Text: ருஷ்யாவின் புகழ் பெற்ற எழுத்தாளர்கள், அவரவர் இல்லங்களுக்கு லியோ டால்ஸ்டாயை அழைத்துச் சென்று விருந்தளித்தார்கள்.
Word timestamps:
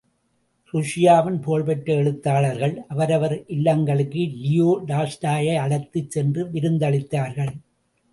ருஷ்யாவின் 0.73 1.35
புகழ் 1.41 1.65
பெற்ற 1.65 1.87
எழுத்தாளர்கள், 1.93 2.73
அவரவர் 2.87 3.35
இல்லங்களுக்கு 3.57 4.23
லியோ 4.37 4.69
டால்ஸ்டாயை 4.87 5.55
அழைத்துச் 5.57 6.11
சென்று 6.11 6.43
விருந்தளித்தார்கள். 6.45 7.53